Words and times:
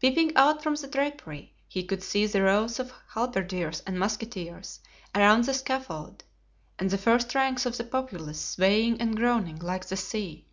Peeping 0.00 0.36
out 0.36 0.60
from 0.60 0.74
the 0.74 0.88
drapery, 0.88 1.54
he 1.68 1.84
could 1.84 2.02
see 2.02 2.26
the 2.26 2.42
rows 2.42 2.80
of 2.80 2.92
halberdiers 3.12 3.80
and 3.86 3.96
musketeers 3.96 4.80
around 5.14 5.44
the 5.44 5.54
scaffold 5.54 6.24
and 6.80 6.90
the 6.90 6.98
first 6.98 7.32
ranks 7.32 7.64
of 7.64 7.76
the 7.76 7.84
populace 7.84 8.44
swaying 8.44 9.00
and 9.00 9.14
groaning 9.16 9.60
like 9.60 9.86
the 9.86 9.96
sea. 9.96 10.48